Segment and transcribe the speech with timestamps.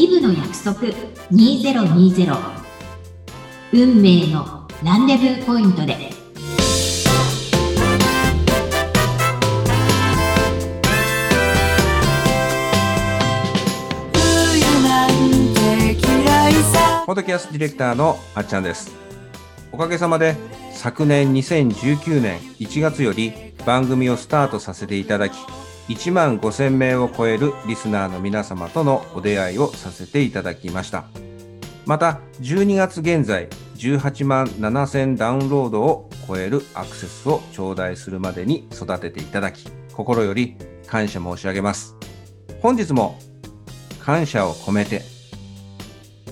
[0.00, 0.80] イブの約束
[1.30, 2.34] 2020
[3.74, 6.08] 運命のランデブーポイントで。
[17.04, 18.96] ポッドキャストディレクターのあっちゃんです。
[19.70, 20.34] おかげさまで
[20.72, 23.34] 昨年2019年1月より
[23.66, 25.34] 番組をスタートさせていただき
[25.90, 31.06] 1万5000名を超えるリスナーの皆様とのお出会いをさせていただきました。
[31.84, 40.54] また12月現在18万7000ダウンロードを超えるアクセスを頂戴するまでに育てていただき心より
[40.86, 41.96] 感謝申し上げます。
[42.62, 43.18] 本日も
[43.98, 45.02] 感謝を込めて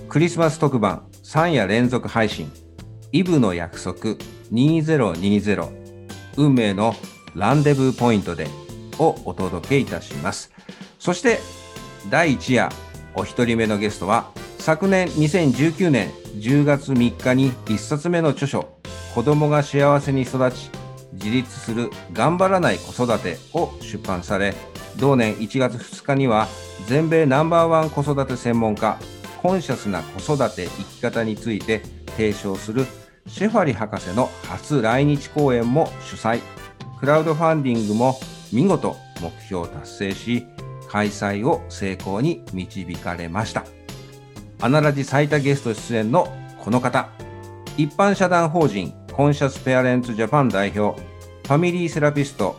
[0.09, 2.53] クリスマス特番3夜連続配信
[3.11, 4.19] イブの約束
[4.53, 5.69] 2020
[6.37, 6.95] 運命の
[7.35, 8.47] ランデブーポイントで
[8.99, 10.53] をお届けいたします。
[10.99, 11.39] そして
[12.11, 12.69] 第1夜
[13.15, 18.69] お一人目のゲストは昨年2019年10月3日に1冊目の著書
[19.15, 20.71] 子供が幸せに育ち
[21.13, 24.55] 自立する頑張らない子育てを出版され
[24.97, 26.47] 同年1月2日には
[26.87, 28.99] 全米ナンバーワン子育て専門家
[29.43, 31.83] コンシャスな子育て生き方について
[32.17, 32.85] 提唱する
[33.27, 36.41] シェファリ博士の初来日公演も主催。
[36.99, 38.19] クラウドファンディングも
[38.53, 40.47] 見事目標を達成し
[40.89, 43.65] 開催を成功に導かれました。
[44.61, 47.11] アナラジ最多ゲスト出演のこの方。
[47.77, 52.57] 一般社団法人コンシャスペアレンツジャパン代表ファミリーセラピスト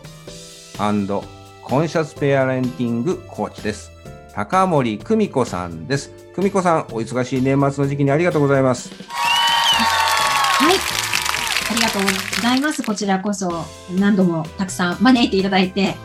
[0.78, 3.92] コンシャスペアレンティングコーチです。
[4.34, 6.12] 高森久美子さんです。
[6.36, 8.92] 久美子さんお忙しい年末の時期にありがとうございます。
[9.10, 11.09] はい。
[11.70, 12.82] ありがとうございます。
[12.82, 13.64] こちらこそ
[13.96, 15.96] 何度もたくさん招いていただいて。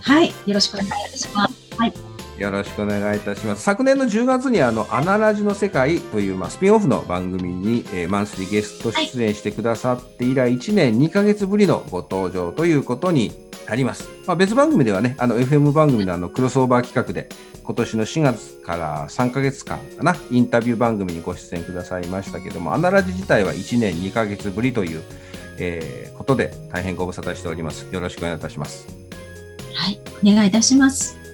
[0.00, 0.28] はい。
[0.28, 1.76] よろしくお願いいたします。
[1.76, 2.08] はい。
[2.38, 3.62] よろしくお願いいたします。
[3.62, 13.32] 昨年の10月にあの、アナラジの世界という、まあ、スピンオフの番組に、えー、マンスリーゲスト出演してくださって以来、1年2ヶ月ぶりのご登場ということに
[13.68, 14.08] なります。
[14.26, 17.28] まあ、別番組ではね、あの、FM 番組のあの、クロスオーバー企画で、
[17.62, 25.02] 今年の4月から3ヶ月間かな、インタビュー番組にご出演くださいましたけども、アナラジ自体は1年2ヶ月ぶりという、
[25.58, 27.86] えー、ことで、大変ご無沙汰しております。
[27.92, 28.88] よろしくお願いいたします。
[29.74, 31.27] はい、お願いいたします。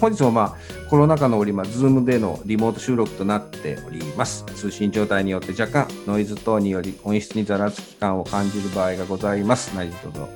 [0.00, 4.44] 本日もまあコロナ禍の折、まあ、 Zoom でのリモート収録となっております。
[4.54, 9.74] 通信状態によって若干ノイズ等により音質にざらつき感を感じる場合がございます。
[9.74, 10.28] 何卒ご容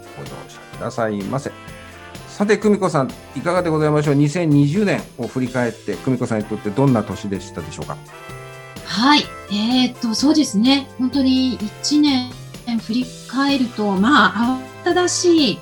[0.49, 1.51] 赦くださいませ。
[2.29, 7.97] さて、久美子さん、いかがでございましょう？2020年を振り返って、久美子さんにとってどんな年でしたでしょうか？
[8.87, 9.21] はい、
[9.51, 10.89] えー、っと、そうですね。
[10.99, 12.31] 本当に1年
[12.81, 15.59] 振り返ると、まあ、慌ただしい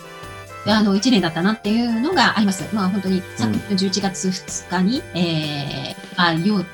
[0.66, 2.69] あの、1年だったなっていうのがあります。
[2.75, 6.65] まあ本当に、昨年11月2日に、うん、えー、まあ4、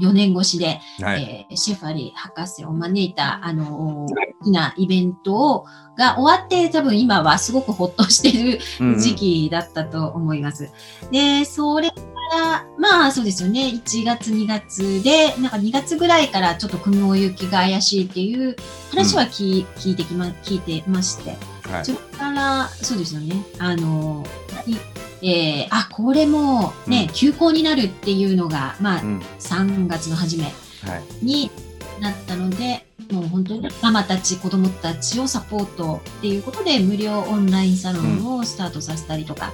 [0.00, 4.08] 4年越しで、はい、えー、シェファリー博士を招いた、あの、大
[4.44, 5.66] きなイベント
[5.98, 10.70] が終わって、多分今はすごくほっとしている時期だったと思います。
[11.02, 11.96] うん、で、それか
[12.32, 18.56] ら、まあそうですよね、1月、2月で、なんか2月ぐらいからちょっと雲行きが怪しいっていう
[18.90, 21.36] 話は聞,、聞いてきま、聞いてまして、
[21.70, 23.34] はい、それからそうですよね。
[23.58, 24.24] あの
[25.22, 30.52] えー、あこれもね、うん、休校になるっていうのが、まあうん、3月の初め
[31.22, 31.50] に
[32.00, 39.52] なったので、もう本当にママたち子供たちをサポートっていうことで無料オンラインサロンをスタートさせたりとか、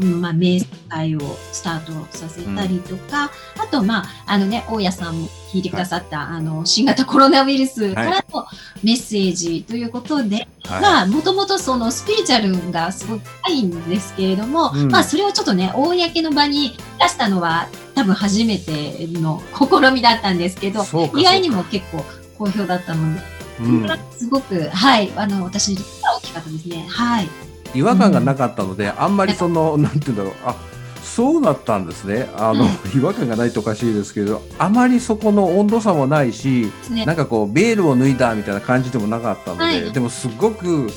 [0.00, 1.20] うん、まあ、瞑想会を
[1.52, 8.46] スタートさせたりとか、うん、あとまああのね大家さんも聞いてくださった、はい、あの新型コロナウイルスからの
[8.82, 20.84] メッセージということで、はい、まあもともとそのスピリチュアルがすごく深いんですけれども、うん、まあそれをちょっとね公の場に出したのは多分初めての試みだったんですけど
[21.16, 22.04] 意外にも結構
[22.38, 23.22] 好評だったので、
[23.60, 26.86] うん、すごく、はい、あの私にとっては大きかったですね。
[26.88, 27.28] はい。
[27.74, 30.56] 違和感がなかったので、うん、あんまりその、なんていうんだろう、あ
[31.02, 32.30] そうだったんですね。
[32.36, 40.88] あの、うん、違和感がないとおかしいですけど、あまりそこの温度差もないし、ね、なんかこう、ベールを脱いだみたいな感じでもなかったので、はい、でもすごく、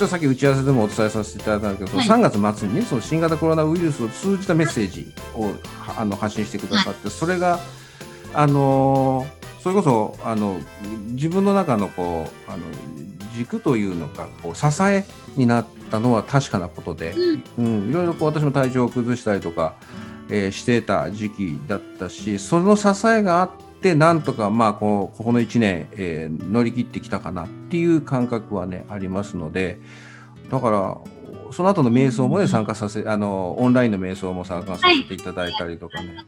[0.00, 5.52] ちょっとさっき打ち合わせでもお伝えさせていただいたんですけど、はい、3月末にね、その新型コロナウイルスを通じたメッセージを
[5.96, 7.58] あの発信してくださって、それが、
[8.32, 10.58] あのーそれこそあの
[11.08, 12.62] 自分の中のこうあの
[13.34, 15.04] 軸というのかこう支え
[15.36, 17.12] になったのは確かなことで、
[17.56, 19.76] うん、うん、いろいろこう私も体調を崩したりとか、
[20.28, 29.78] えー、してた時期だったしその支えがあってなんとかまあこうここの1年、えー、乗り切ってきたかなっていう感覚はねありますので
[30.50, 30.98] だから
[31.52, 36.08] その後の瞑想もね参加させあのオンラインの瞑想も参加させていただいたりとかね。
[36.08, 36.26] はい。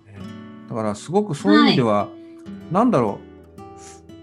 [0.68, 2.08] だからすごくそういう意味では、
[2.72, 3.18] なんだろ
[3.58, 3.62] う、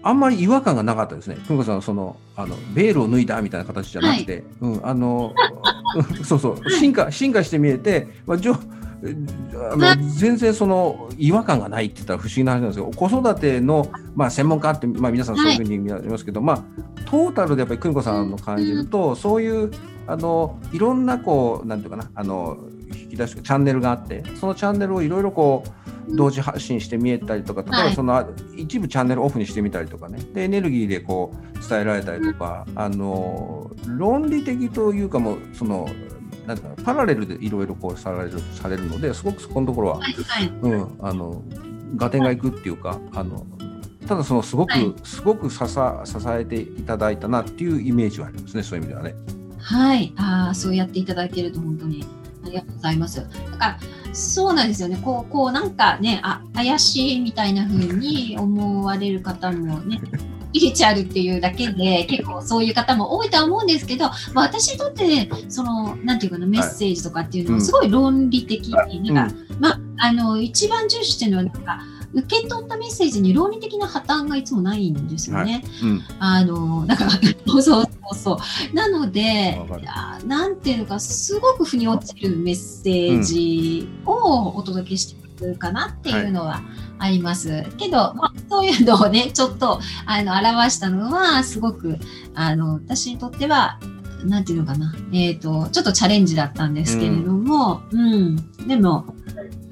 [0.02, 1.36] あんまり違和感がなかったですね。
[1.46, 5.34] 久美子さん、その、あの、ベールを脱いだみたいな形じゃなくて、うん、あの、
[5.96, 6.38] うんそう。
[6.38, 8.56] そう、進化、進化して見えて、まあ、じょ
[9.72, 16.64] あの全然その違和感がないって言ったら不思議な話なんですけど子育ての、まあ、専門家って、まあ、皆さんそういうふうに見られますけど、まあ、
[17.06, 19.70] トータルでやっぱり久美子さんの感じると、そういう
[20.06, 22.58] あのいろんなこうなんていうかなあの
[22.92, 35.88] 引き出しチャンネルがあってそのチャンネルをいろいろこう同時発信して見えたりとか例えばその、一部チャンネルオフにしてみたりとかねでエネルギーでこう伝えられたりとか、あの論理的というかもその
[36.46, 40.48] なんかなパラレルでいろいろこうされるされるのですごくそこのところは、はいはい。
[40.48, 41.42] うん、あの
[41.96, 43.46] 合点がいくっていうかあの
[44.06, 49.14] ただそのすごく、はいすごく支え支えていただいたなっていうイメージはありますねそういう意味ではね。
[49.60, 52.04] はい、ああ、そうやっていただけると本当に
[52.44, 53.20] ありがとうございます。
[53.20, 53.78] だから、
[54.12, 54.98] そうなんですよね。
[55.02, 60.00] こう、こうなんかね、あ、怪しいみたいな風に思われる方もね、
[60.50, 71.78] スピリチュアルっていうだけで、結構そういう方も多いとは思うんですけど、まあ、私にとって、その、なんていうかな、メッセージとかっていうのはすごい論理的に、なんか、まあ、あの、一番重視してるのは、なんか、
[72.12, 75.62] 受け取ったメッセージに論理的な破綻がいつもないんですよね。
[75.82, 77.08] うんあの、なんか、
[77.46, 78.38] そうそうそ
[78.72, 78.74] う。
[78.74, 79.60] なので
[80.26, 86.62] なんていうのか、すごく腑に落ちるメッセージをお届けしてるかなっていうのは
[86.98, 87.64] あります。
[87.78, 91.98] けど、まあ、そういうのをね、ちょっと、あの、表したのは、すごく、
[92.34, 93.78] あの、私にとっては、
[94.24, 98.36] なんていうのかな、えっ、と、ちょっとチャレンジだったんですけれども、うん、
[98.66, 99.14] でも、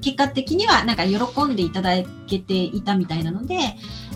[0.01, 1.91] 結果的には、なんか喜んでいただ
[2.27, 3.57] けていたみたいなので、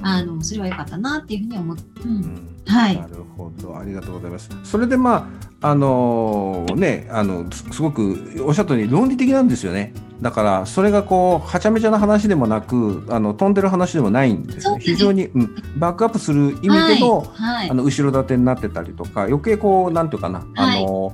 [0.02, 2.53] あの、それは良かったなっていうふうに思って、う、ん。
[2.66, 3.08] はいな。
[3.08, 4.50] るほど、ありがとうございます。
[4.64, 5.30] それでま
[5.62, 9.94] あ、あのね、あの、すすごくおっしゃったように論理的なんですよね。
[10.22, 14.78] だから、それがこう、はちゃめちゃな話でもなく、あの、飛んでる話でもないんですね。
[14.80, 17.74] 非常に、うん、バックアップする意味での、はいあ。
[17.74, 21.14] の後ろ盾になってたりとか余計こうなんていうかな、はいあの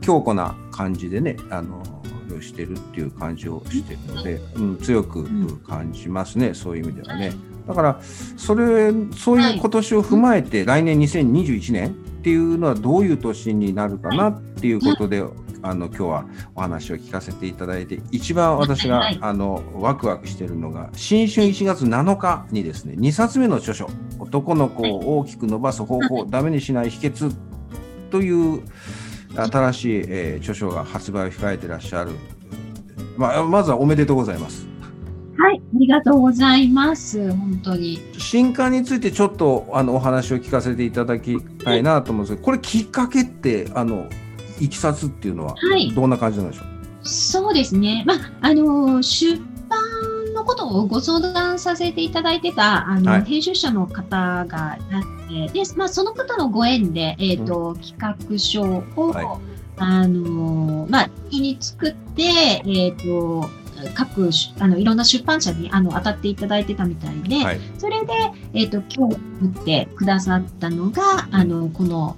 [0.00, 1.82] 強固な感じでねあの
[2.40, 7.32] してるっていう感じをしてるので、うん、強くん感じますね、そういう意味ではね。
[7.68, 8.00] だから
[8.38, 11.92] それそういう今年を踏まえて、来年2021年っ
[12.22, 15.22] ていうのはどういう年になるかなっていうことで、
[15.62, 16.24] あの今日は
[16.54, 19.18] お話を聞かせていただいて一番私が、はい。
[19.20, 27.34] あのワクワクしてるのが新春1月7日にですね2冊目の著書「男の子を大きく伸ばす方法、ダメにしない秘訣」
[28.10, 28.62] という
[29.36, 32.12] 新しい、えー著書が発売を控えてらっしゃる、
[33.18, 34.67] まあ、まずはおめでとうございます。
[35.38, 35.62] はい。
[35.74, 37.30] ありがとうございます。
[37.32, 38.00] 本当に。
[38.18, 44.08] 新刊についてちょっとあのお話を聞かせていただきたいなと思うんですけどこれきっかけってあの
[44.60, 45.92] いきさつっていうのははい。
[45.92, 48.04] どんな感じなんでしょう、そうですね。
[48.06, 54.76] まあ、あの、出版のことをご相談させていただいてた、あの、はい編集者の方が
[55.28, 58.62] いて、で、まあ、その方のご縁で、えっ、と、企画書
[58.96, 62.22] を、はいあの、まあ、に作って、
[62.66, 63.48] えっ、と、
[63.94, 67.60] 各しあのいろんな出版社にあの当たっていただいてたみたいで、はい。
[67.78, 68.12] それで、
[68.54, 72.16] えっと今日作ってくださったのがあのこの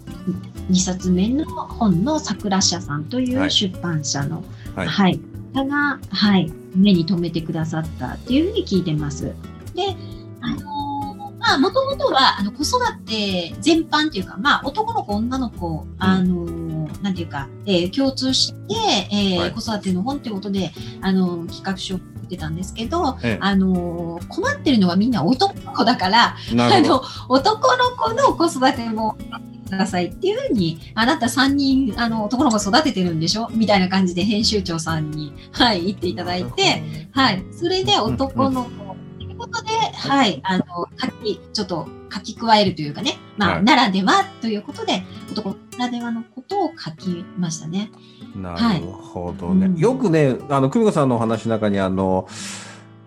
[0.70, 3.46] 2冊目の本の桜社さんといはい。
[3.48, 4.86] う出版社の、はい。
[4.86, 5.20] はい、
[5.52, 9.24] 方が、はい、目に留めてくださったっていうふうに聞いてます。
[9.74, 9.96] で、
[10.40, 16.44] あのまあ、もともとは、あの、子育て全般っていうか、まあ、男の子、女の子、あの
[17.02, 18.74] なんていうか、えー共通して、
[19.12, 19.52] えーはい。
[19.52, 23.38] 子育ての本ってことで、あの企画書を作ってたんですけど、ええ。
[23.40, 29.16] あの困ってるのはみんな男の子だから、あの、男の子の子育ても
[29.68, 33.48] くださいっていうふうに、あなた3人、あの、男の子育ててるんでしょ？
[33.52, 38.70] みたいな感じで編集長さんに、はい、言っていただいて、はい、それで男の子。
[39.18, 40.64] ということで、はい、あの、
[41.00, 43.64] 書き、ちょっと書き加えるというかね、まあ、はい。
[43.64, 47.90] ならではということで、男ならではのことを書きましたね。
[48.34, 49.66] なるほどね。
[49.66, 49.76] うん。
[49.76, 52.26] よくね、あの、久美子さんのお話の中に、あの、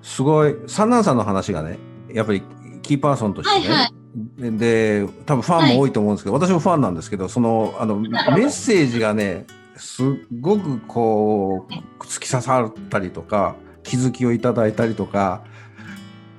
[0.02, 1.78] すごい、三男さんの話がね、
[2.12, 2.44] やっぱり
[2.82, 4.58] キーパーソンとしてね、はいはい。
[4.58, 9.46] で、多分ファンも多いと思うんですけど、私もファンなんですけど、その、あの、メッセージがね、
[9.76, 10.08] すっ
[10.40, 15.44] ごくこう、突き刺さったりとか、気づきをいただいたりとか、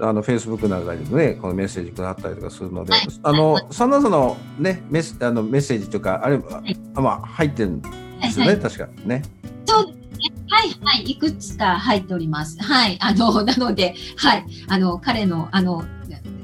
[0.00, 6.40] あの、フェイスブックなんかにもね、このメッセージくだったりとかするので、あの、三男さんのね、メスあのメッセージとか、あれ、
[6.94, 7.88] あまあ、入ってるんで
[8.30, 8.88] すよね、はい確か。
[9.04, 9.22] ね。
[9.66, 9.86] そう。
[10.48, 12.60] はい、はい、いくつか入っております。
[12.62, 15.84] はい、あの、 なので、はい、あの、彼の、あの、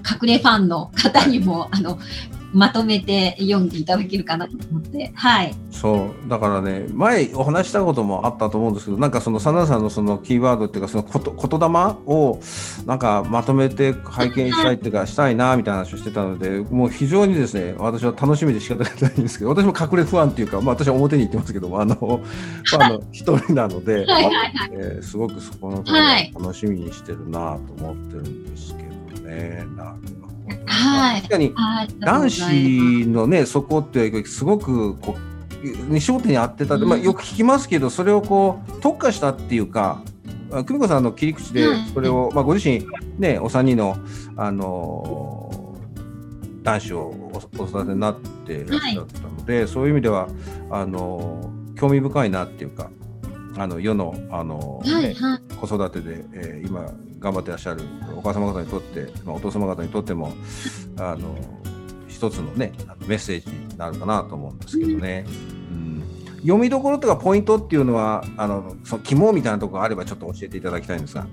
[0.00, 1.98] 隠れファンの方にも、あの、
[2.52, 5.54] まとめて読んでいただけるかなと思って、はい。
[5.70, 11.66] そうだからね前お話したこともあったと思うんですけどなんかそのサナさんのそのキーワードっていうかそのこと言霊
[12.06, 12.40] を
[12.86, 24.70] なんかまとめて拝見したいっていうかしたいなみたいな話をしてたのでもう非常にですね私は楽しみで仕方がないんですけど私も隠れ不安っていうか、まあ、私は表に言ってますけどもあの ファンの一人なので、はいはいはい。
[24.72, 29.64] えーすごくそこのところはい楽しみにしてるなと思ってるんですけどね。
[29.76, 30.19] なるほど
[30.70, 31.22] はい。
[31.22, 31.54] 確かに
[32.00, 35.16] 男子のねそこってすごくこ
[35.62, 37.02] うね焦点に当てた、まあ、うん。
[37.02, 40.02] よく聞きますけどそれをこう特化したっていうか
[40.52, 41.78] あ久美子さんの切り口ではい。
[41.92, 42.86] それを、まあ、ご自身
[43.18, 43.96] ねお三人の
[44.36, 45.60] あのー
[46.62, 46.98] 男子を
[47.58, 50.28] おお育てになってらっしゃったので、そういう意味では
[50.70, 52.90] あのー興味深いなっていうか
[53.56, 55.54] あの世のあのーねはいはい。
[55.56, 57.82] 子育てで、えー今頑張ってらっしゃる
[58.16, 60.32] お母様方にとって、まあ、お父様方にとっても
[60.98, 61.36] あの
[62.08, 62.72] 一つのね
[63.06, 65.26] メッセージになるかなと思うんですけどね。
[65.28, 65.90] うん
[66.40, 71.26] 読みどころとかポイントっていうのはあのその肝みたいなところがあればちょっと教えていただきたいんですが。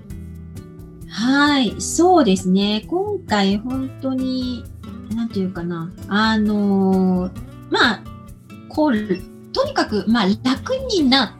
[1.10, 2.84] はい、そうですね。
[2.86, 4.64] 今回本当に、
[5.16, 7.32] なんていうかな、あのー
[7.70, 8.02] まあ、
[8.68, 8.92] こう、
[9.52, 11.34] とにかく、まあ、楽にな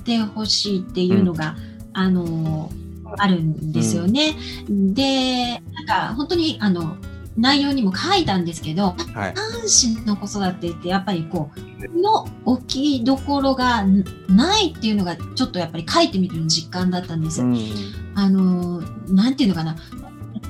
[0.00, 1.56] ってほしいっていうのが、
[1.92, 2.83] あのー
[3.18, 4.34] あるんですよね。
[4.68, 6.96] で、なんか本当に、あの、
[7.36, 9.34] 内容にも書いたんですけど、はい。
[9.34, 13.84] 男子の子育てってやっぱりこう、の置きどころが
[14.28, 17.42] ないっていうのがちょっとやっぱり書いてみる実感だったんです。
[17.42, 17.58] うん
[18.16, 19.76] あのーなんていうのかな、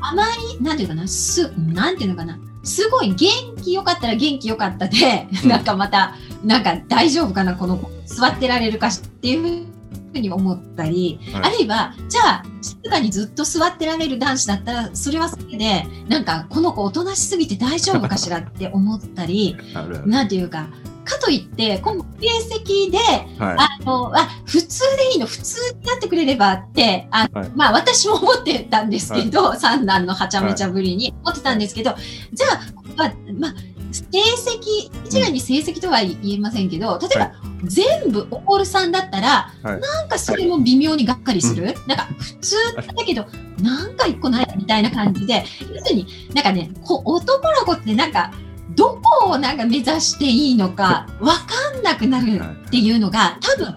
[0.00, 0.24] あま
[0.58, 3.28] り、なんていうのかな、す、なんていうのかな、すごい元
[3.62, 5.48] 気よかったら元気よかったで、うん。
[5.48, 9.66] なんかまた、なんか大丈夫かな、この子、座ってられるかしっていう
[10.14, 11.42] ふうに思ったり、はい。
[11.42, 19.56] あるいは、じゃあ、静かにずっと座ってられる男子だったら、それはそれで、なんか、この子おとなしすぎて大丈夫かしらって思ったり、
[20.06, 20.68] なんていうか、
[21.04, 22.98] かといって、今度、成績で、
[23.38, 27.50] はあの、あ、普通でいいの、普通になってくれればって、あはい。
[27.54, 31.94] まあ私も思ってたんですけど、三男のはちゃめちゃぶりに思ってたんですけど、
[32.32, 32.60] じゃあ、
[32.96, 33.54] まあ、まあ、
[33.92, 37.32] 成績、一概に成績とは言えませんけど、例えば、は
[37.64, 39.80] 全部オールさんだったら、はい。
[39.80, 43.26] なんかそれも微妙にがっかりする、なんか普通だけど、
[43.62, 48.32] なんか一個ないみたいな感じで、要するになんかね、こ男の子ってなんか、
[48.76, 53.76] どこをなんか目指していいのかわかんなくなるっていうのが、多分、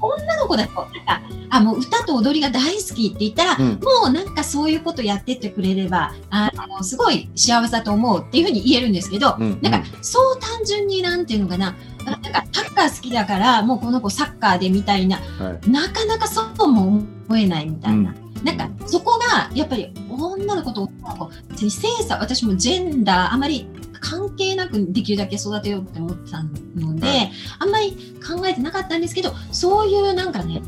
[0.00, 3.72] 女の子だと、なんか、あ、もう歌と踊りが大好きって言ったら、うん。
[3.74, 15.70] もうなんかそういうことやってってくれれば、あの、すごい幸せだと思うっていうふうに言えるんですけど、うんなんか、そう単純になんていうのかな、なんかサッカー好きだから、もうこの子サッカーでみたいな、はい。
[15.70, 16.88] なかなかそうも
[17.28, 18.10] 思えないみたいな。
[18.10, 18.44] うん。
[18.44, 23.68] なんか、そこが、やっぱり、女の子と男の子、性差、私もジェンダー、あまり
[24.04, 26.42] 関係なくできるだけ育てようって思ってた
[26.76, 27.32] ので、はい。
[27.58, 27.92] あんまり
[28.26, 30.62] 考えてなかったんですけど、そういうなんかね、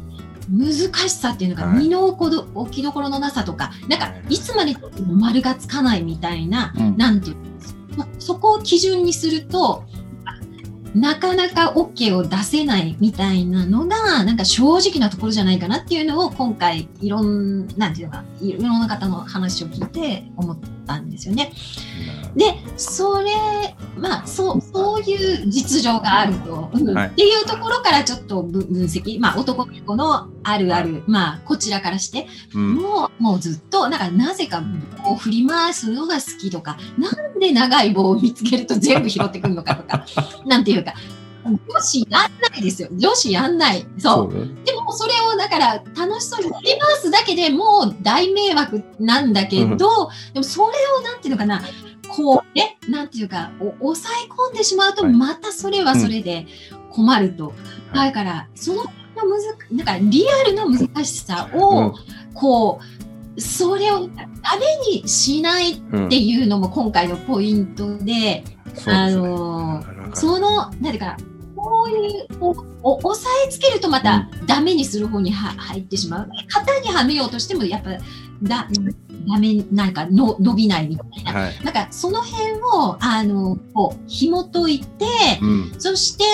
[0.51, 1.79] 難しさっていうのが、はい。
[1.81, 6.97] 身の置ど置きどころのなさとか、なんかはい、いつまでも丸がつかないみたいな、うん。
[6.97, 7.37] なんていう
[7.97, 9.85] のそそこを基準にすると、
[10.95, 21.53] なかなか OK を出せないみたいなのが、なんか正直なところじゃないかなっていうのを今回、いろん、なんていうのか、いろんな方の話を聞いて思ったんですよね。
[22.37, 23.33] で、それ、
[23.99, 26.95] まあ、そう、そういう実情があると、うん。
[26.95, 27.09] はい。
[27.09, 32.75] っていうところからちょっと分分析、まあ、男の子のあるある、まあ、こちらからして、うん。
[32.75, 34.63] もう、もうずっと、なんか、なぜか
[35.03, 40.07] 棒を振り回すのが好きとか、なんで長い棒を見つけると全部拾ってくるのかとか、
[40.47, 40.95] なんていうか、
[41.47, 42.89] 女子やんないですよ。
[42.93, 43.87] 女子やんない。
[43.99, 44.33] そう。
[44.33, 45.16] そうねでも、それを、
[45.47, 49.77] だから、楽しそうに振り回すだけでもう大迷惑なんだけど、うん。
[49.79, 50.67] でも、それ
[50.99, 51.63] を、なんていうのかな、
[52.09, 55.13] こう、ね、なんていうか、お抑え込んでしまうと、はい。
[55.13, 56.47] またそれはそれで
[56.91, 57.53] 困ると。
[57.93, 58.09] はい。
[58.09, 58.83] だから、その、
[59.25, 61.95] むずなんかリアルな難しさを、うん。
[62.35, 62.81] こ
[63.37, 64.27] う、それをダ
[64.57, 69.15] メにしないっうんていうのも今回のポイントで、うですね。
[69.15, 71.17] のその、なんていうか
[71.71, 72.27] な、こういう、
[72.83, 76.29] 押さえつけるとまたダメにする方には入ってしまう。
[76.49, 77.91] 型にはめようとしても、やっぱ、
[78.43, 78.69] だ、
[79.29, 81.33] ダメ、なんかの伸びないみたいな。
[81.33, 85.07] はいなんか、その辺を、あの、こう、紐解いて、
[85.43, 86.25] うんそして、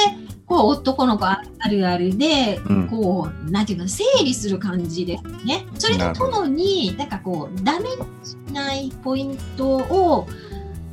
[0.47, 5.67] こう、男の子あるあるで、うんこう、なんていうかな、整理する感じですね。
[5.79, 10.27] それとともに、なんかこう、ダメにしないポイントを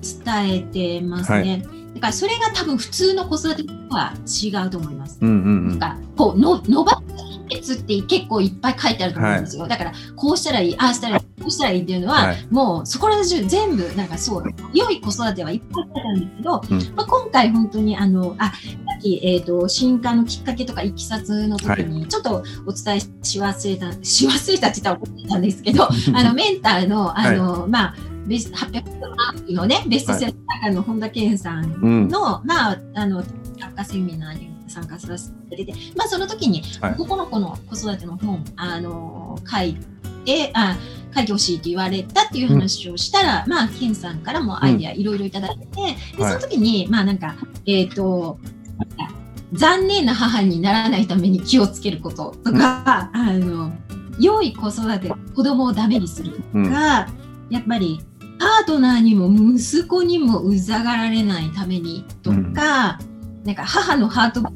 [0.02, 1.64] 伝えてますね。
[1.96, 5.18] だからそれが多分普通の子育てとは違うと思います。
[5.22, 5.40] うんうんう
[5.76, 5.80] ん。
[5.80, 7.20] なんかこうの伸ばす
[7.50, 9.68] 秘訣って結構いっぱい書いてあると思うんですよ。
[9.68, 12.48] だからこうしたらいい、ああしたらいい、こうしたらいいっていうのは、はい。
[12.50, 14.44] もうそこら中全部なんかそう
[14.74, 16.96] 良い子育てはいっぱいあったんですけど、うん。
[16.96, 18.52] まあ、今回本当にあのあさ
[18.98, 27.96] っき、えー、と新刊のきっかけとかいきさつの時にちょっとお伝えし忘れた、し忘れたって言ったら怒ってたんですけど あのメンターのあの、まあ
[28.28, 32.08] ベス800マークのねベストセラーの本田健さんうん。
[32.08, 33.24] の、まあ、あの、
[33.60, 36.94] 学科セミナーに参加させていただいて、まあ、その時に、はい。
[36.94, 39.78] 男の子の子育ての本、あの、書い
[40.26, 40.78] て、あ、
[41.16, 45.66] 書いてほしいって言われたっていう話をしたら、まあ、ケンさんからもアイデアいろいろいただいて、
[46.18, 46.34] で、はい。
[46.34, 47.36] その時に、まあ、なんか、
[47.66, 48.40] えっ、と、
[49.54, 53.72] 残念な母にならないために気をつけることとか、あの、
[54.20, 56.70] 良い子育て、子供をダメにするうん。
[56.70, 57.08] が、
[57.50, 58.00] やっぱり
[58.40, 63.10] パートナーにも息子にもうざがられないためにとか、うん
[63.46, 64.52] なんか母のハートが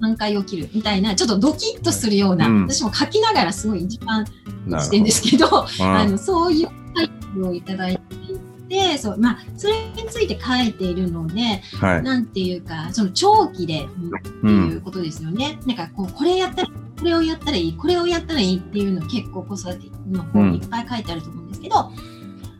[0.00, 12.02] 半回起きるみたいなちょっとドキッとするような、うん私も書きながらすごい一番してんですけど あのそういうタイプをいただいていてそう、まあ、それについて書いているのではい。
[12.02, 14.50] なんていうかその長期でってう。
[14.50, 15.58] いうんことですよね。
[15.66, 21.90] なんかこうこれやったらこれをやったらいいこれをやったらいいっていうの結構子育てのうん本いっぱい書いてあると思うんですけど、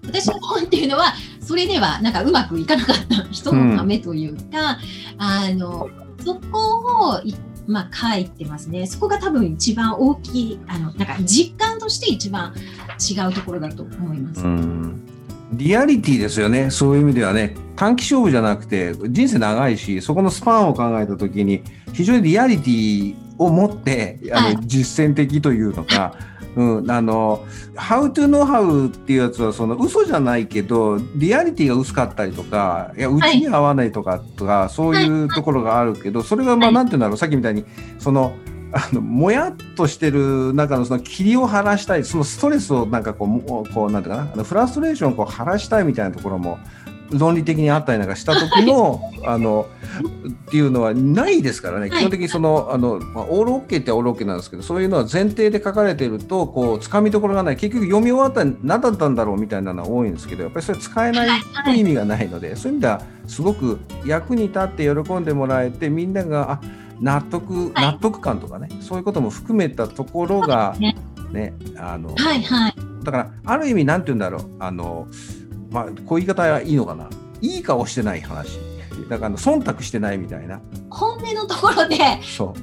[0.08, 4.78] 私の本っていうのはそれではなんかうまくいかなかった人のためというか、
[5.18, 5.88] あの
[6.24, 7.34] そこをい
[7.66, 8.86] まあ書いてますね。
[8.86, 12.54] そこが多分一番大きいあのなんか実感として一番
[12.98, 14.42] 違うところだと思います。
[14.42, 15.04] うん
[15.52, 16.70] リアリティですよね。
[16.70, 17.56] そういう意味ではね。
[17.74, 21.62] 短期勝負じゃなくて、人生長いし、そこのスパンを考えたときに、
[21.94, 24.58] 非常にリアリティを持って、あの、はい。
[24.62, 26.14] 実践的というのか、
[26.56, 27.44] うん、あの、
[27.76, 36.74] How to know how っていうやつは、その嘘じゃないけど、リアリティが薄かったりとか、いや、うちに合わないとか、とか、そういうところがあるけど、それが、まあ、はい。
[36.74, 37.64] なんていうんだろう、さっきみたいに、
[37.98, 38.32] その、
[38.72, 46.58] あのもやっとしてる中のその霧を晴らしたいそのストレスをなんかこうこうなんていうかなあのフラストレーションをこう晴らしたいみたいなところも
[47.10, 49.66] 論理的にあったりなんかした時のあの
[50.28, 51.90] っていうのはないですからね、はい。
[51.90, 57.56] 基本的にそのあの、まあ、オールオッケーってオールオッケーなんですけどそういうのは前提で書かれてるとこうつかみどころがない。
[57.56, 66.60] 結局読み終わったら何だったんだろうみたいなのは多いんですけどやっぱりそれ使えないと意味がないので、そういう意味ではすごく役に立って喜んでもらえてみんながあ
[67.00, 70.96] 納得、納得感とかねそういうことも含めたところがね。
[71.32, 72.74] ねあの、はいはい。
[73.02, 74.50] だからある意味なんて言うんだろう。
[74.58, 75.06] あの、
[75.70, 77.08] まあ、こういう言い方はいいのかな。
[77.40, 78.58] いい顔してない話。
[79.08, 80.60] だから忖度してないみたいな。
[80.90, 82.54] 本音のところでそう。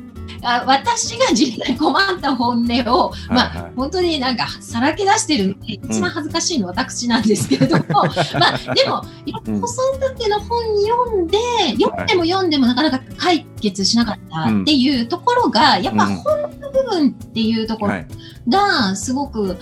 [0.41, 3.71] あ私が実際困った本音を、まあ、はいはい。
[3.75, 9.01] 本当になんかさらけ出してる一番恥ずかしいのは私なんですけれども、まあでも
[9.47, 11.37] うん子育ての本読んで
[11.79, 16.15] 読んでも読んでもなかなか解決しなかったっていうところが、やっぱうん。
[16.17, 18.07] 本の部分っていうところはい。
[18.47, 19.57] がすごく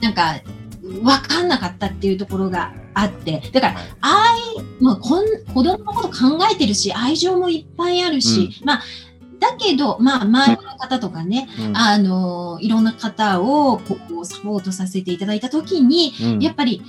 [0.00, 0.34] なんか
[0.82, 3.42] 分かんなかったっていうところがあって。
[3.52, 4.40] だからはい。
[4.82, 5.24] まあ、こん
[5.54, 8.82] 子供のこと考えてるし愛情もいっぱいあるし、まあ
[9.42, 11.76] だけど、まあ、周りの方とかね、うん。
[11.76, 16.38] あのいろんな方をこうサポートさせていただいたときに、うん。
[16.40, 16.82] やっぱり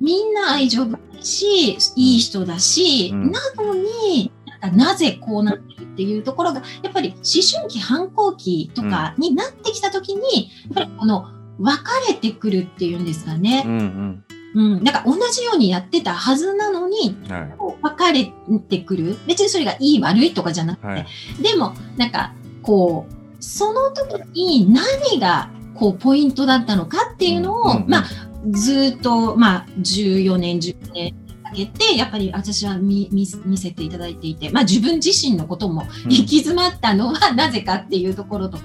[0.00, 3.30] みんな愛情深いし、いい人だし、うん。
[3.30, 4.32] なのに、
[4.74, 7.18] なぜこうなってるっていうところが、やっぱり思
[7.52, 13.64] 春期、反抗期とかになってきたときに、やっぱりこの分かれてくるっていうんですかね。
[13.66, 14.24] うんうん。
[14.58, 17.54] なんか同じようにやってたはずなのに、うんはい。
[17.56, 18.32] こう分かれ
[18.68, 19.16] てくる。
[19.26, 21.06] 別にそれがいい悪いとかじゃなくて、はい。
[21.40, 28.04] でも、なんか、こう、その時に何が、こう、ポイントだったのかっていうのを、うんうんまあ、
[28.50, 31.12] ずっと、まあ、14年、10年
[31.44, 33.08] かけて、やっぱり私は見
[33.56, 36.10] せていただいていて、まあ、自分自身のこともうん。
[36.10, 38.56] 行き詰まったのはなぜかっていうところと。
[38.56, 38.64] か、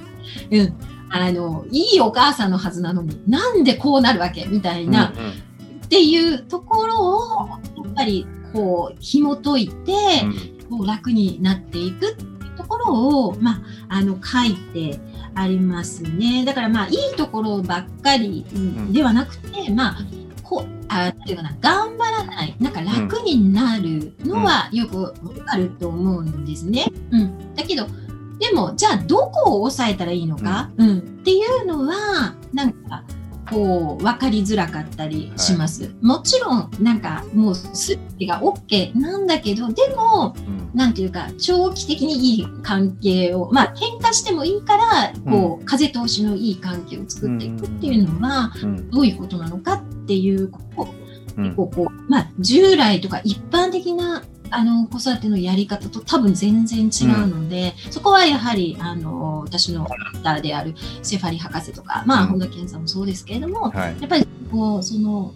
[0.50, 0.74] うん。
[1.12, 5.34] あの、いいお母さんのはずなのに、なんでこうなるわけみたいな、うんうん
[5.84, 9.94] っていうところを、やっぱり、こう、紐解いて、
[10.70, 15.00] こう楽になっていくっていうところを、まあ、あの書いて
[15.36, 16.44] ありますね。
[16.46, 19.98] だからまあいいところばっかりんではなくて、まあ
[20.42, 25.14] こうあなんていうかな頑張らないなんか楽になるのはよくわ
[25.46, 26.86] かると思うんですね。
[27.12, 27.88] うん、だけど
[28.40, 30.98] でもじゃあどこを抑えたらいいのか、うん。
[30.98, 33.04] っていうのはなんか
[33.54, 35.94] こう分かりづらかったりします。
[36.02, 40.64] もちろんなんかもう全てが OK なんだけどでもうん。
[40.74, 50.88] なんていうか長期的にいい関係をまあ喧嘩してもいいからこう、風通しのいい関係を作っていくっていうのはうんどういうことなのかっていうこ
[51.38, 51.56] ううん。
[51.56, 64.00] こうこうまあ、従来とか一般的なあの子育てのやり方と多分全然違うので、そこはやはりあの私のリーであるセファリ博士とか、まあ、うん本田健さんもそうですけれども、はい。
[64.00, 65.34] やっぱりこうその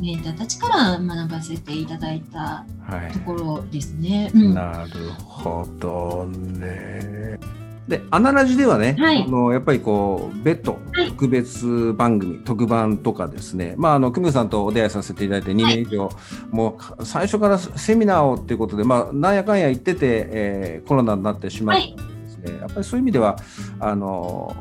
[0.00, 3.20] メンターたちから学ばせていただいたはいと。
[3.20, 4.30] ころですね。
[4.34, 7.38] うんなるほどね。
[7.88, 9.24] で、アナラジではね、はい。
[9.24, 11.08] あのやっぱりこう、別途はい。
[11.10, 16.08] 特別番組、特番とかですね、まあ、あの、久美子さんとお出会いさせていただいて2年以上、
[16.50, 19.98] もう最初からセミナーをっていうことで、まあ、なんやかんや言ってて、
[20.30, 23.36] えーコロナになってしまったんですね、やっぱりそういう意味では、
[23.80, 24.54] あの、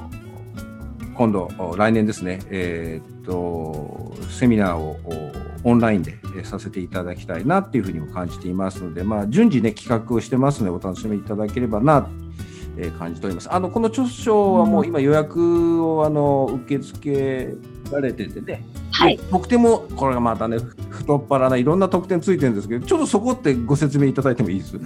[1.16, 12.10] 今度、来年ですね、えーっと、セミナーをおオンラインでえーさせていただきたいなっていうふうにも感じていますので、まあ、順次ね、企画をしてますので、お楽しみいただければな、
[12.78, 13.54] えー感じております。
[13.54, 19.20] あの、この著書はもう今予約をあの受け付けられててね、はい。
[19.32, 20.58] 特典も、これがまたね、
[20.90, 24.78] 太っ腹ないろんな特典ついてるんですけど、ちょっとそこってご説明いただいてもいいです？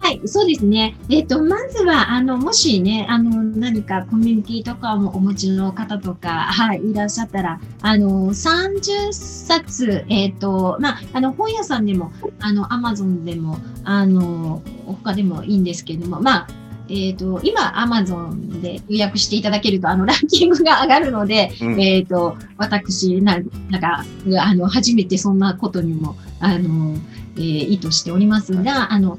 [0.00, 0.96] はい、そうですね。
[1.10, 16.48] えっ、と、まずは、あの、もしね、あの、何かコミュニティとかもお持ちの方とか、はい、いらっしゃったら、あの、30冊、えっ、と、まあ、あの、本屋さんでも、あの、アマゾンでも、あの、他でもいいんですけども、まあ、
[16.88, 21.80] えっ、と、今、アマゾンで予約していただけると、あの、ランキングが上がるので、うん。
[21.80, 23.38] えっ、と、私な、
[23.70, 24.04] なんか、
[24.40, 26.96] あの、初めてそんなことにも、あの、
[27.36, 29.18] えー意図しておりますが、あの、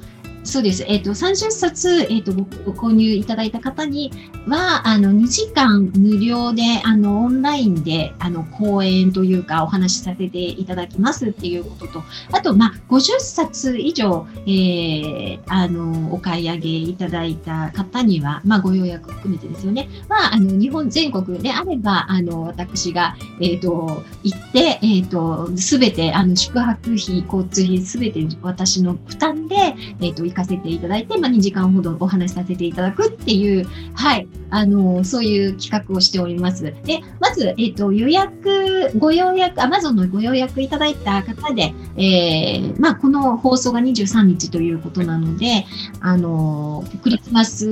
[0.50, 0.84] そうです。
[0.88, 4.12] えっ、と、30冊、えっ、と、ごご購入いただいた方に
[4.48, 19.88] は、あの、2時間無料で、あの、オンラインで、あの、講演というか、お話しさせていただきますっていうことと、あと、まあ、50冊以上、えーあの、お買い上げいただいた方には、まあ、ご予約含めてですよね。
[20.08, 36.63] まあ、あの、日本全国であれば、あの、私が、えっ、と、行って、えっ、と、すべて、あの、宿泊費、交通費、すべて私の負担で、えっ、と、行かせていただいて、まあ、2時間ほどお話しさせていただくっていう、はい、あの、そういう企画をしております。
[36.63, 45.65] で、まず、えっ、と、予約、ご予約、Amazon のご予約いただいた方で、えーまあ、この放送が23日ということなので、
[45.99, 47.67] あの、クリスマス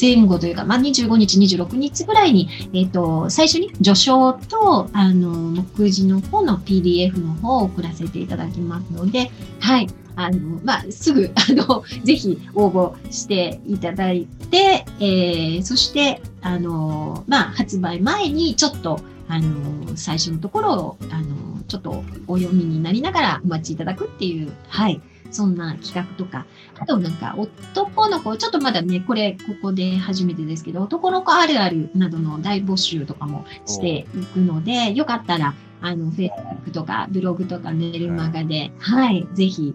[0.00, 9.88] 前後というか、まあ、25日、26日ぐらいに、えっ、と、最初に序章と、あの、目次の方の PDF の方を送らせていただきますので、はい。
[10.16, 25.00] あの、まあ、すぐ、 あの、ぜひ応募していただいて、えー、そして、あの、まあ、発売前にちょっと、あの、最初のところを、あの、ちょっとお読みになりながらお待ちいただくっていう、はい。
[25.30, 26.46] そんな企画とか、
[26.78, 39.74] あとなんか男の子、ちょっとまだね、これ、ここで初めてですけど、男の子あるあるなどの大募集とかもしていくので、よかったら、あの、Facebook とかブログとかメールマガで、はい、ぜひ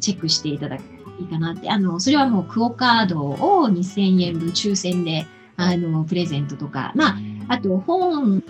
[0.00, 7.16] チェックしていただくといいかなって、あの、それはもうクオカードを2000円分抽選で、あの、プレゼントとか、まあ、
[7.48, 8.42] あと本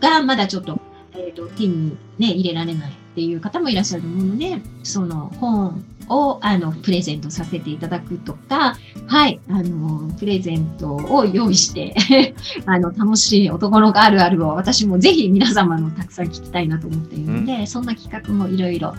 [0.00, 0.80] がまだちょっと、
[1.12, 11.94] えっ、と、手にね、入れられないっていう方もいらっしゃると思うので、その本を、あの、プレゼントさせていただくとか、はい、あの、プレゼントを用意して、
[12.66, 18.94] あの、楽しい男の子あるあるを私もぜひ皆様のたくさん聞きたいなと思っているので、そんな企画もいろいろ、は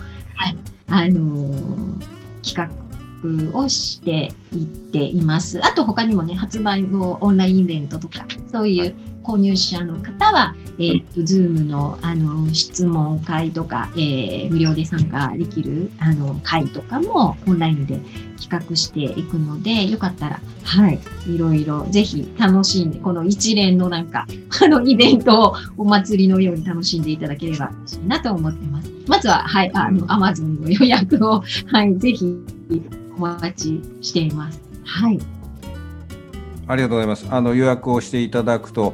[0.50, 0.58] い、
[0.92, 1.98] あの
[2.44, 2.72] 企
[3.54, 5.64] 画をしていっています。
[5.66, 18.00] あと他にもね、発売後オンラインイベントとか、そういう購入者の方は、えっ、と、ズームの、あの、質問会とか、えー無料で参加できる、あの、会とかもオンラインで
[18.40, 24.28] 企画していくので、よかったら、はい、いろいろ、ぜひ楽しんで、この一連のなんか、
[24.64, 28.92] あの、イベントをお祭りのように楽しんでいただければ嬉しいなと思ってます。
[29.08, 32.36] まずは、はい、あの、アマゾンの予約を、はい、ぜひ、
[33.18, 34.62] お待ちしています。
[34.84, 35.20] はい。
[36.72, 37.28] ありがとうございます。
[37.30, 38.94] あの予約をしていただくと、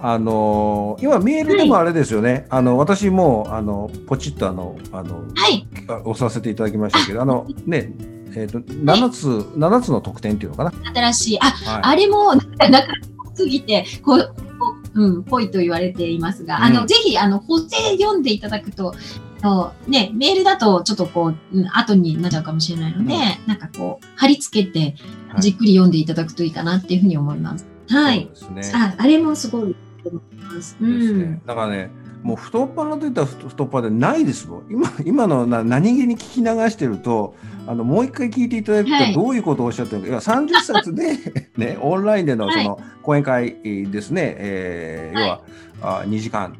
[0.00, 2.46] あの今メールでもあれですよね。
[2.50, 5.66] あの私もあのポチッとあのあのはい。
[6.04, 7.92] 押させていただきましたけど、あのね
[8.36, 10.72] えっ、と七つ七つの得点っていうのかな。
[10.94, 11.82] 新しい、あ、はい。
[11.82, 12.94] あれも、なんか、なんか
[13.34, 18.94] すぎて、こう、こううん、ぽいと言われていますが、あの、うんぜひ、あの、補正読んでいただくと、
[19.42, 24.96] あのね、メールだとちょっとこう、うん後になっちゃうかもしれないので、うんなんかこう、貼り付けて
[25.28, 27.66] は、いじっくり読んでいただくといいかなっていうふうに思います。
[27.88, 28.28] はい。
[28.34, 28.78] そうですね。
[28.78, 30.76] あ、あれもすごいと思います。
[30.80, 31.42] うですねん。
[31.46, 31.90] だからね、
[32.22, 34.66] もう太っ腹といったら太太っ腹でないですもん。
[34.68, 41.16] 今今のな何気に聞き流してると、あのもう一回聞いていただくはいとどういうことをおっしゃってるのか、いや30冊で
[41.56, 43.56] ねオンラインでのはいその講演会
[43.90, 46.56] ですね、えーはい要はあ2時間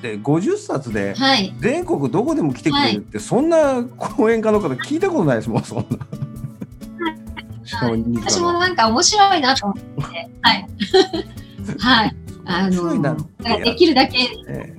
[0.00, 1.54] って50冊ではい。
[1.58, 5.84] 全国どこでも来てくれるって、そんな講演家の方聞いたことないですもんそんな。
[7.64, 10.66] しかも2時間私もなんか面白いなと思って、はい。
[11.78, 12.16] はい。
[12.46, 13.16] あの、
[13.64, 14.74] できるだけ、え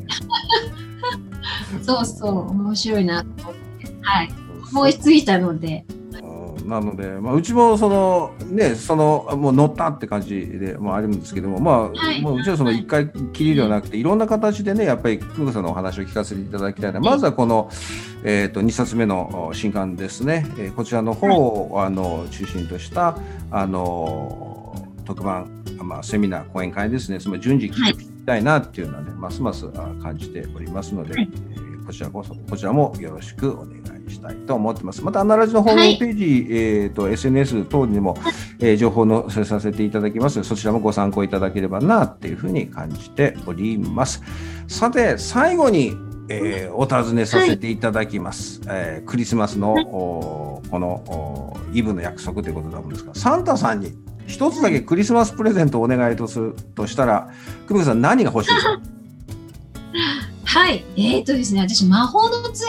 [1.81, 4.29] そうそう、面白いなと思って、はい。
[4.71, 6.00] 思いついたので、うん
[6.71, 12.21] なので、まあ、うちもそのねそのもう乗ったって感じでもあるんですけどもまあ、はい。
[12.21, 17.69] もううちはその一回きりではなくていろんな形でねやっぱり久保さんのお話を聞かせていただきたいなまずはこの、
[18.23, 23.17] えー、と2冊目のお新刊ですね、えーこちらの方を、あの中心とした
[23.51, 24.73] あの
[25.05, 27.19] 特番、まあ、セミナー講演会ですね。
[27.19, 31.29] その順次聞きたいなっていうのはね、ますますあ感じておりますので、はい。
[31.34, 33.81] えーこちらこそこちらもよろしくお願いし
[34.19, 35.04] たいと思ってます。
[35.04, 38.17] またアナラジのホームページ、えー、と SNS 等にも、
[38.60, 44.21] えー情報を載せさせていただきますそちらもご参考いただければなっていうふうに感じております。
[44.67, 45.93] さて最後に、
[46.30, 48.62] えーお尋ねさせていただきます。
[48.67, 53.93] えークリスマスの、このおーイブの約束ということなんですがサンタさんに
[54.28, 57.30] 一つだけクリスマスプレゼントをお願いとするとしたら
[57.67, 58.80] 久保さん何が欲しいですか？
[60.45, 60.84] はい。
[60.97, 62.67] えっ、とですね、私、魔法の杖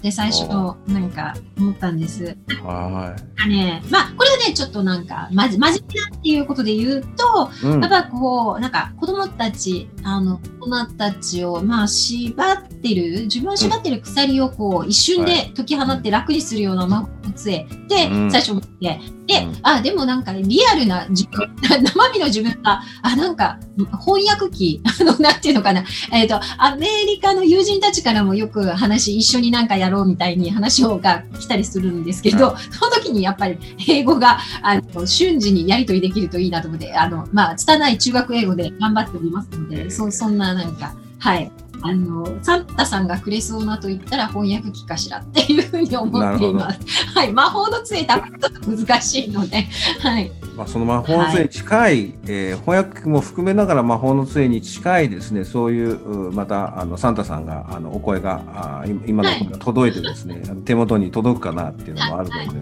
[0.00, 0.48] って最初、
[0.90, 2.34] なんか思ったんです。
[2.64, 7.66] はなんかね、まあ、これはね、ちょっとなんか、まじ、真面目なっていうことで言うと、い。
[7.66, 7.80] うん。
[7.80, 18.30] やっぱこう、なんか子供たち、あの、大人たちを、まあ、縛ってる、自分を縛ってる鎖をこう、一瞬で解き放って楽にするような魔法の杖で、うん。
[18.30, 19.58] 最初思って、で、うん。
[19.62, 23.58] あ、でもなんかリアルな自分、 生身の自分が、あ、なんか
[24.04, 41.50] 翻訳機、 あの、なんていうのかな、えっ、と、アメリカの友人たちからもよく話、一緒になんかやろうみたいに話をが来たりするんですけど、その時にやっぱり英語が、あの、瞬時にやり取りできるといいなと思って、あの、まあ、拙い中学英語で頑張っておりますので、ええそそんななんか、はい。
[41.82, 46.80] あの、サンタさんがくれそうなと言ったら翻訳機かしらっていうふうに思っています。
[47.14, 47.32] はい。
[47.32, 49.66] 魔法の杖多分ちょっと難しいので、
[50.00, 50.30] はい。
[50.56, 58.42] まあ、その魔法の杖に近い、えー翻訳も含めながら魔法の杖に近いですねそういううまたあのサンタさんがあのお声が
[58.82, 62.60] あ今今の声が届いてですね、あの手元に届くかなっていうのもあるので、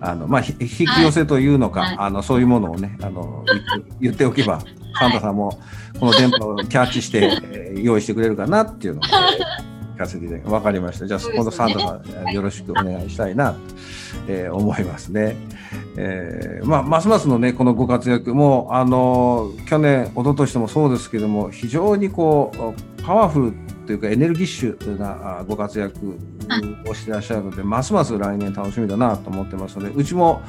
[0.00, 1.96] あのまあ、ひ引き寄せというのか、はい。
[1.98, 3.44] あのそういうものをねあの
[4.00, 4.60] 言っておけば
[4.98, 5.58] サンタさんも
[5.98, 9.02] この電波をキャッチして、えー用意してくれるかなっていうのを、
[9.98, 11.06] かせていただきわかりました。
[11.06, 13.58] じゃあそこのサンタさん、よろしくお願いしたいなと、
[14.28, 15.36] えー思いますね。
[15.96, 23.52] えーまあ、ますますのねこのご活躍もあの去年一昨年ともそうですけども非常にこうパワフル
[23.86, 26.16] というかエネルギッシュなあご活躍
[26.86, 30.40] をしてらっしゃるのでますます来年楽しみだなと思ってますのでうちも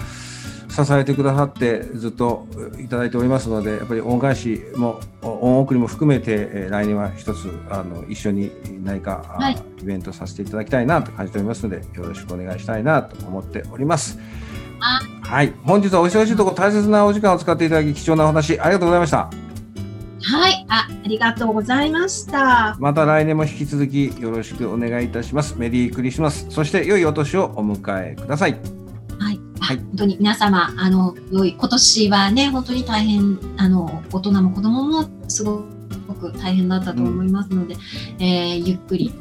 [0.86, 2.48] 支えてくださってずっと
[2.80, 8.52] いただいておりますのでやっぱり恩返しも恩送りも含めて、えー来年は一つあの一緒に
[8.84, 14.20] 何か、あはいイベントさせていただきたいなと感じておりますのでよろしくお願いしたいなと思っております。
[14.82, 19.30] あはい、本日はお忙しいところ大切なお時間を使っていただき貴重なお話ありがとうございました。
[20.22, 20.66] はい。
[20.68, 22.76] あ、ありがとうございました。
[22.80, 25.56] また来年も引き続きよろしくお願いいたします。
[25.58, 28.79] メリークリスマス、そして良いお年をお迎えください。
[29.70, 29.78] はい。
[29.78, 35.60] 本当に皆様、あの、良い、今年はね、本当に大変、あの、大人も子供もすご
[36.20, 37.76] く大変だったと思いますので、
[38.18, 39.14] えーゆっくり、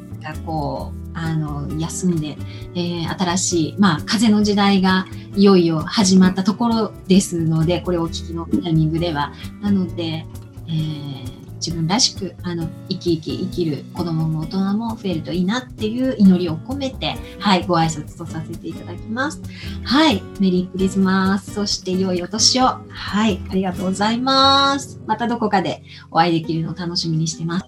[0.46, 2.38] こう、あの、休んで、
[2.74, 5.04] えー新しい、まあ、風の時代が
[5.36, 9.34] いよいよ始まったところですので、これをお聞きのタイミングでは。
[9.60, 10.24] なので、
[10.66, 19.40] えー自分らしくあの生き生き生きる子供も大人も増えるといいなっていう祈りを込めて、はい、ご挨拶とさせていただきます。
[19.84, 22.64] はい、メリークリスマス、そして良いお年を。
[22.88, 25.00] はい、ありがとうございます。
[25.06, 27.66] またどこかでお会いできるのを楽しみにしてます。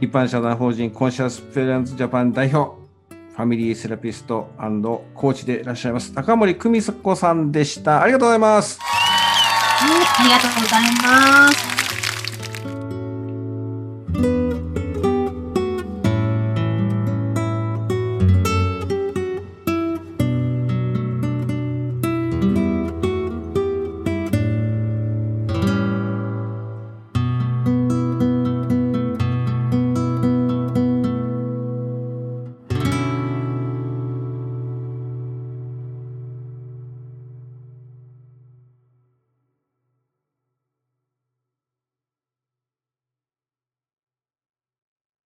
[0.00, 2.76] 一般社団法人コンシャスペランズジャパン代表、
[3.34, 4.50] ファミリーセラピスト
[5.14, 8.02] コーチでいらっしゃいます高森久美子さんでした。
[8.02, 8.78] ありがとうございます。
[8.80, 11.75] はい、ありがとうございます。